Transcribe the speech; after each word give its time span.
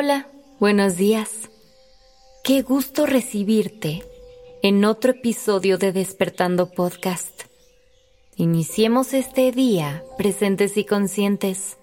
Hola, 0.00 0.28
buenos 0.60 0.96
días. 0.96 1.50
Qué 2.44 2.62
gusto 2.62 3.04
recibirte 3.04 4.04
en 4.62 4.84
otro 4.84 5.10
episodio 5.10 5.76
de 5.76 5.90
Despertando 5.90 6.70
Podcast. 6.70 7.42
Iniciemos 8.36 9.12
este 9.12 9.50
día 9.50 10.04
presentes 10.16 10.76
y 10.76 10.84
conscientes. 10.84 11.78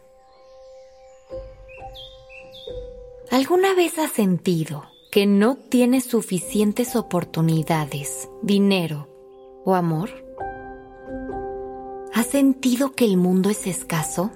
¿Alguna 3.32 3.76
vez 3.76 4.00
has 4.00 4.14
sentido 4.14 4.86
que 5.12 5.26
no 5.26 5.58
tienes 5.58 6.05
suficientes 6.05 6.95
oportunidades, 6.95 8.30
dinero 8.41 9.09
o 9.66 9.76
amor? 9.76 10.09
¿Has 12.13 12.27
sentido 12.27 12.94
que 12.94 13.04
el 13.04 13.18
mundo 13.18 13.50
es 13.50 13.68
escaso? 13.68 14.32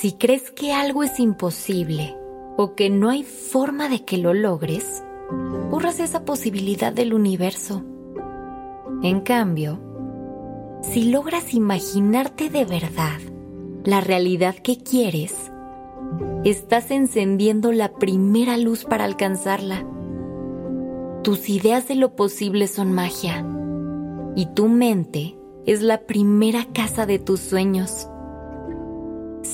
Si 0.00 0.12
crees 0.12 0.50
que 0.50 0.72
algo 0.72 1.02
es 1.02 1.20
imposible 1.20 2.16
o 2.56 2.74
que 2.74 2.88
no 2.88 3.10
hay 3.10 3.22
forma 3.22 3.90
de 3.90 4.02
que 4.02 4.16
lo 4.16 4.32
logres, 4.32 5.04
borras 5.70 6.00
esa 6.00 6.24
posibilidad 6.24 6.90
del 6.90 7.12
universo. 7.12 7.84
En 9.02 9.20
cambio, 9.20 9.78
si 10.80 11.10
logras 11.10 11.52
imaginarte 11.52 12.48
de 12.48 12.64
verdad 12.64 13.18
la 13.84 14.00
realidad 14.00 14.54
que 14.54 14.78
quieres, 14.78 15.34
estás 16.44 16.90
encendiendo 16.90 17.70
la 17.70 17.92
primera 17.92 18.56
luz 18.56 18.86
para 18.86 19.04
alcanzarla. 19.04 19.86
Tus 21.22 21.50
ideas 21.50 21.88
de 21.88 21.96
lo 21.96 22.16
posible 22.16 22.68
son 22.68 22.94
magia 22.94 23.46
y 24.34 24.46
tu 24.54 24.66
mente 24.68 25.36
es 25.66 25.82
la 25.82 26.06
primera 26.06 26.64
casa 26.72 27.04
de 27.04 27.18
tus 27.18 27.40
sueños. 27.40 28.09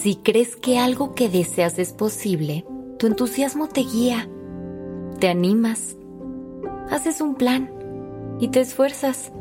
Si 0.07 0.15
crees 0.15 0.55
que 0.55 0.79
algo 0.79 1.17
que 1.17 1.29
deseas 1.29 1.81
es 1.81 1.93
posible, 1.93 2.65
tu 2.97 3.09
entusiasmo 3.09 3.67
te 3.67 3.81
guía, 3.81 4.29
te 5.19 5.27
animas, 5.27 5.97
haces 6.93 7.21
un 7.21 7.35
plan 7.35 7.73
y 8.39 8.47
te 8.47 8.61
esfuerzas, 8.61 9.33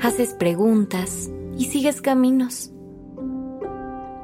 haces 0.00 0.34
preguntas 0.34 1.28
y 1.58 1.64
sigues 1.64 2.00
caminos. 2.00 2.70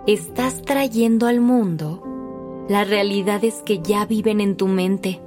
Estás 0.07 0.63
trayendo 0.63 1.27
al 1.27 1.41
mundo 1.41 2.65
las 2.69 2.89
realidades 2.89 3.61
que 3.65 3.81
ya 3.81 4.07
viven 4.07 4.41
en 4.41 4.57
tu 4.57 4.69
mente. 4.69 5.21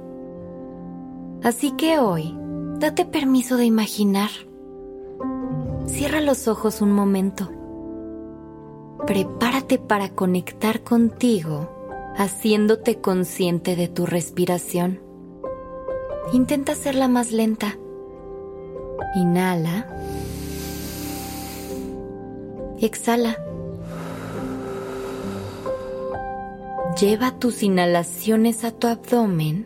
Así 1.42 1.72
que 1.72 1.98
hoy, 1.98 2.34
date 2.78 3.04
permiso 3.04 3.58
de 3.58 3.66
imaginar. 3.66 4.30
Cierra 5.84 6.22
los 6.22 6.48
ojos 6.48 6.80
un 6.80 6.92
momento. 6.92 7.59
Prepárate 9.06 9.78
para 9.78 10.10
conectar 10.10 10.82
contigo, 10.82 11.68
haciéndote 12.16 13.00
consciente 13.00 13.76
de 13.76 13.88
tu 13.88 14.06
respiración. 14.06 15.00
Intenta 16.32 16.72
hacerla 16.72 17.08
más 17.08 17.32
lenta. 17.32 17.76
Inhala. 19.14 19.86
Exhala. 22.80 23.36
Lleva 27.00 27.38
tus 27.38 27.62
inhalaciones 27.62 28.64
a 28.64 28.72
tu 28.72 28.86
abdomen 28.86 29.64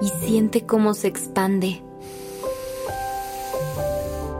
y 0.00 0.08
siente 0.08 0.64
cómo 0.64 0.94
se 0.94 1.08
expande. 1.08 1.82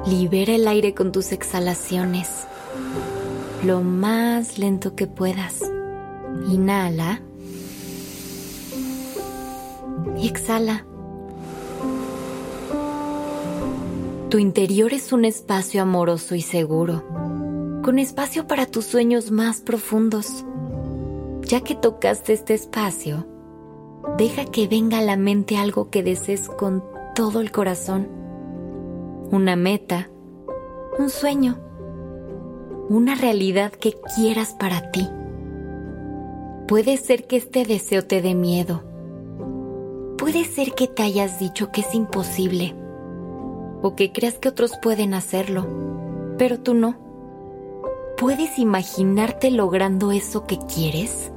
Libera 0.07 0.55
el 0.55 0.69
aire 0.69 0.95
con 0.95 1.13
tus 1.13 1.33
exhalaciones, 1.33 2.47
lo 3.65 3.81
más 3.81 4.59
lento 4.59 4.95
que 4.95 5.07
puedas. 5.07 5.63
Inhala 6.49 7.23
y 10.19 10.29
exhala. 10.29 10.85
Tu 14.29 14.39
interior 14.39 14.93
es 14.93 15.13
un 15.13 15.25
espacio 15.25 15.81
amoroso 15.81 16.35
y 16.35 16.43
seguro, 16.43 17.05
con 17.83 17.99
espacio 17.99 18.47
para 18.47 18.67
tus 18.67 18.85
sueños 18.85 19.31
más 19.31 19.61
profundos. 19.61 20.45
Ya 21.43 21.61
que 21.61 21.75
tocaste 21.75 22.33
este 22.33 22.55
espacio, 22.55 23.27
deja 24.19 24.45
que 24.45 24.67
venga 24.67 24.99
a 24.99 25.03
la 25.03 25.17
mente 25.17 25.57
algo 25.57 25.89
que 25.89 26.03
desees 26.03 26.49
con 26.49 26.85
todo 27.15 27.41
el 27.41 27.53
corazón. 27.53 28.09
Una 29.31 29.57
meta, 29.57 30.11
un 30.99 31.11
sueño, 31.11 31.59
una 32.89 33.15
realidad 33.15 33.73
que 33.73 33.97
quieras 34.15 34.55
para 34.59 34.91
ti. 34.91 35.09
Puede 36.69 36.97
ser 36.97 37.27
que 37.27 37.37
este 37.37 37.65
deseo 37.65 38.05
te 38.05 38.23
dé 38.23 38.35
miedo. 38.35 38.83
Puede 40.19 40.45
ser 40.45 40.73
que 40.73 40.89
te 40.89 41.03
hayas 41.03 41.39
dicho 41.39 41.71
que 41.71 41.83
es 41.83 41.95
imposible 41.95 42.75
o 43.83 43.95
que 43.97 44.13
creas 44.13 44.39
que 44.39 44.49
otros 44.49 44.73
pueden 44.81 45.15
hacerlo, 45.15 45.67
pero 46.39 46.61
tú 46.61 46.75
no. 46.75 46.97
¿Puedes 48.17 48.59
imaginarte 48.59 49.51
logrando 49.51 50.13
eso 50.13 50.47
que 50.47 50.59
quieres? 50.59 51.31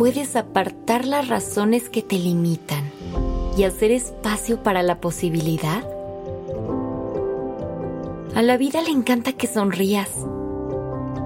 puedes 0.00 0.34
apartar 0.34 1.04
las 1.04 1.28
razones 1.28 1.90
que 1.90 2.00
te 2.00 2.18
limitan 2.18 2.90
y 3.54 3.64
hacer 3.64 3.90
espacio 3.90 4.62
para 4.62 4.82
la 4.82 4.98
posibilidad? 4.98 5.86
A 8.34 8.42
la 8.42 8.56
vida 8.56 8.80
le 8.80 8.90
encanta 8.90 9.32
que 9.32 9.48
sonrías. 9.48 10.08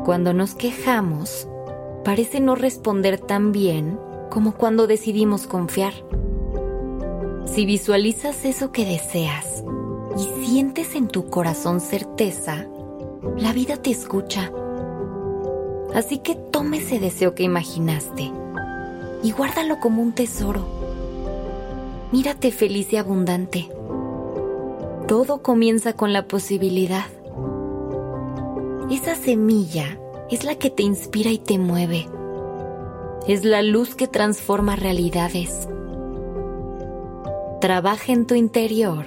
Cuando 0.05 0.33
nos 0.33 0.55
quejamos, 0.55 1.47
parece 2.03 2.41
no 2.41 2.55
responder 2.55 3.19
tan 3.19 3.53
bien 3.53 3.99
como 4.31 4.53
cuando 4.53 4.87
decidimos 4.87 5.47
confiar. 5.47 5.93
Si 7.45 7.67
visualizas 7.67 8.45
eso 8.47 8.73
que 8.73 8.87
deseas 8.87 9.63
y 10.17 10.47
sientes 10.47 10.95
en 10.95 11.09
tu 11.09 11.29
corazón 11.29 11.81
certeza, 11.81 12.67
la 13.37 13.53
vida 13.53 13.77
te 13.77 13.91
escucha. 13.91 14.51
Así 15.95 16.19
que 16.19 16.35
tome 16.35 16.79
ese 16.79 17.01
deseo 17.01 17.35
que 17.35 17.43
imaginaste 17.43 18.33
y 19.23 19.31
guárdalo 19.31 19.79
como 19.79 20.03
un 20.03 20.13
tesoro. 20.13 20.67
Mírate 22.13 22.51
feliz 22.51 22.93
y 22.93 22.97
abundante. 22.97 23.69
Todo 25.09 25.43
comienza 25.43 25.93
con 25.93 26.13
la 26.13 26.27
posibilidad. 26.27 27.07
Esa 28.91 29.15
semilla 29.15 29.99
es 30.31 30.45
la 30.45 30.57
que 30.57 30.71
te 30.71 30.83
inspira 30.83 31.31
y 31.31 31.39
te 31.39 31.59
mueve. 31.59 32.09
Es 33.27 33.45
la 33.45 33.63
luz 33.63 33.95
que 33.95 34.09
transforma 34.09 34.77
realidades. 34.77 35.69
Trabaja 37.61 38.13
en 38.13 38.27
tu 38.27 38.35
interior 38.35 39.07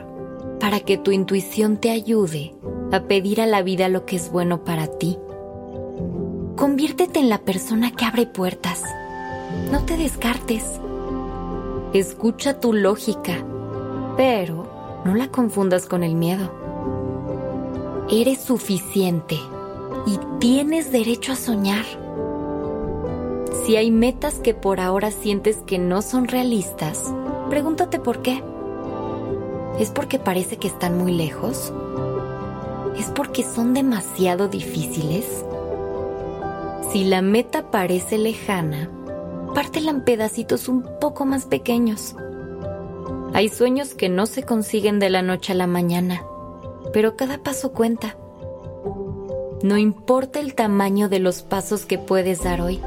para 0.60 0.80
que 0.80 0.98
tu 0.98 1.12
intuición 1.12 1.78
te 1.78 1.92
ayude 1.92 2.56
a 2.92 3.02
pedir 3.04 3.42
a 3.42 3.46
la 3.46 3.62
vida 3.62 3.90
lo 3.90 4.06
que 4.06 4.16
es 4.16 4.32
bueno 4.32 4.64
para 4.64 4.88
ti. 4.88 5.18
Conviértete 6.56 7.20
en 7.20 7.30
la 7.30 7.40
persona 7.40 7.92
que 7.92 8.06
abre 8.06 8.26
puertas 8.26 8.84
no 9.72 9.84
te 9.86 9.98
descartes. 9.98 10.64
Escucha 11.94 12.60
tu 12.60 12.74
lógica, 12.74 13.46
pero 14.16 14.68
no 15.08 15.16
la 15.16 15.30
confundas 15.30 15.86
con 15.86 16.04
el 16.04 16.16
miedo. 16.16 16.52
Eres 18.12 18.42
suficiente 18.42 19.40
y 20.06 20.20
tienes 20.40 20.92
derecho 20.92 21.32
a 21.32 21.36
soñar. 21.36 21.86
Si 23.66 23.78
hay 23.78 23.90
metas 23.90 24.36
que 24.36 24.54
por 24.54 24.82
ahora 24.82 25.12
sientes 25.12 25.60
que 25.66 25.80
no 25.80 26.02
son 26.02 26.28
realistas, 26.28 27.06
pregúntate 27.50 28.00
por 28.00 28.22
qué. 28.22 28.44
¿Es 29.80 29.92
porque 29.92 30.20
parece 30.20 30.58
que 30.58 30.68
están 30.68 30.98
muy 30.98 31.14
lejos? 31.14 31.72
¿Es 32.98 33.06
porque 33.06 33.44
son 33.44 33.74
demasiado 33.74 34.50
difíciles? 34.50 35.26
Si 36.92 37.06
la 37.06 37.22
meta 37.22 37.72
parece 37.72 38.18
lejana, 38.18 38.90
pártela 39.56 39.92
en 39.92 40.02
pedacitos 40.02 40.68
un 40.68 40.84
poco 41.00 41.26
más 41.26 41.46
pequeños. 41.46 42.14
Hay 43.34 43.50
sueños 43.50 43.94
que 43.94 44.10
no 44.10 44.26
se 44.26 44.44
consiguen 44.44 45.00
de 45.00 45.10
la 45.10 45.22
noche 45.22 45.54
a 45.54 45.56
la 45.56 45.68
mañana, 45.68 46.24
pero 46.94 47.16
cada 47.16 47.38
paso 47.38 47.72
cuenta. 47.72 48.16
No 49.62 49.78
importa 49.78 50.40
el 50.40 50.56
tamaño 50.56 51.10
de 51.10 51.20
los 51.20 51.42
pasos 51.42 51.86
que 51.86 51.98
puedes 51.98 52.44
dar 52.44 52.62
hoy, 52.62 52.80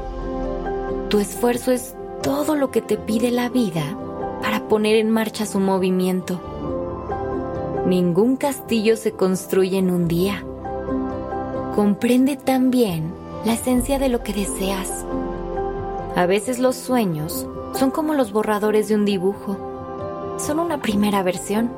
tu 1.09 1.19
esfuerzo 1.19 1.71
es 1.71 1.95
todo 2.23 2.55
lo 2.55 2.71
que 2.71 2.81
te 2.81 2.97
pide 2.97 3.31
la 3.31 3.49
vida 3.49 3.97
para 4.41 4.67
poner 4.67 4.95
en 4.95 5.09
marcha 5.09 5.45
su 5.45 5.59
movimiento. 5.59 6.39
Ningún 7.85 8.37
castillo 8.37 8.95
se 8.95 9.11
construye 9.11 9.77
en 9.77 9.91
un 9.91 10.07
día. 10.07 10.45
Comprende 11.75 12.37
también 12.37 13.13
la 13.45 13.53
esencia 13.53 13.99
de 13.99 14.09
lo 14.09 14.23
que 14.23 14.33
deseas 14.33 15.05
a 16.15 16.25
veces 16.25 16.59
los 16.59 16.75
sueños 16.75 17.47
son 17.73 17.89
como 17.89 18.13
los 18.13 18.33
borradores 18.33 18.89
de 18.89 18.95
un 18.95 19.05
dibujo. 19.05 19.70
Son 20.45 20.57
una 20.59 20.81
primera 20.81 21.21
versión. 21.21 21.71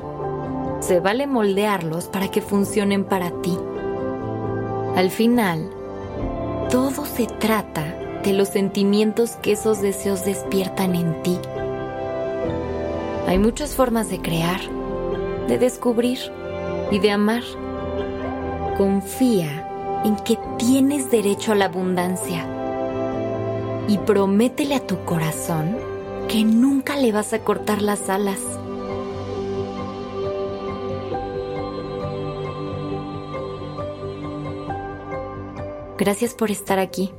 Se 0.80 1.02
vale 1.02 1.28
moldearlos 1.28 2.06
para 2.06 2.30
que 2.30 2.42
funcionen 2.42 3.04
para 3.04 3.30
ti. 3.42 3.58
Al 4.96 5.10
final, 5.10 5.70
todo 6.70 7.06
se 7.06 7.26
trata 7.26 7.84
ante 8.16 8.32
los 8.32 8.48
sentimientos 8.48 9.32
que 9.32 9.52
esos 9.52 9.82
deseos 9.82 10.24
despiertan 10.24 10.96
en 10.96 11.22
ti. 11.24 11.38
Hay 13.28 13.38
muchas 13.38 13.76
formas 13.76 14.10
de 14.10 14.22
crear, 14.22 14.62
de 15.50 15.58
descubrir 15.58 16.20
y 16.90 17.00
de 17.00 17.12
amar. 17.12 17.44
Confía 18.78 20.02
en 20.06 20.16
que 20.16 20.40
tienes 20.58 21.12
derecho 21.12 21.52
a 21.52 21.56
la 21.56 21.66
abundancia 21.66 22.46
y 23.90 23.98
prométele 23.98 24.76
a 24.76 24.88
tu 24.88 25.04
corazón 25.04 25.93
que 26.28 26.44
nunca 26.44 26.96
le 26.96 27.12
vas 27.12 27.34
a 27.34 27.40
cortar 27.40 27.82
las 27.82 28.10
alas. 28.10 28.40
Gracias 35.98 36.34
por 36.34 36.52
estar 36.52 36.80
aquí. 36.80 37.14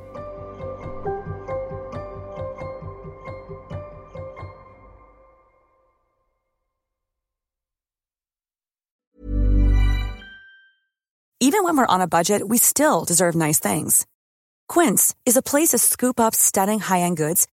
Even 11.40 11.62
when 11.62 11.76
we're 11.76 11.86
on 11.86 12.00
a 12.00 12.08
budget, 12.08 12.42
we 12.46 12.58
still 12.58 13.04
deserve 13.04 13.36
nice 13.36 13.60
things. 13.60 14.06
Quince 14.66 15.14
is 15.24 15.36
a 15.36 15.42
place 15.42 15.68
to 15.68 15.78
scoop 15.78 16.18
up 16.18 16.34
stunning 16.34 16.80
high-end 16.80 17.16
goods 17.16 17.46